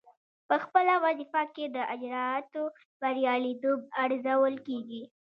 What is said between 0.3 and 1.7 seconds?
پخپله وظیفه کې